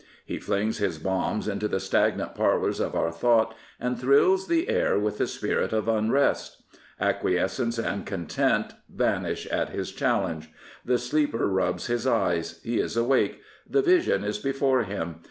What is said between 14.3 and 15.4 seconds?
before him.